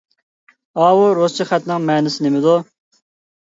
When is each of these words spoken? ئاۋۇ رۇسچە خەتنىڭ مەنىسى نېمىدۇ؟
ئاۋۇ 0.85 1.03
رۇسچە 1.19 1.47
خەتنىڭ 1.51 1.85
مەنىسى 1.91 2.27
نېمىدۇ؟ 2.29 2.57